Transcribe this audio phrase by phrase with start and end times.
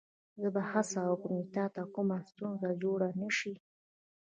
[0.41, 3.53] زه به هڅه وکړم چې تا ته کومه ستونزه جوړه نه شي.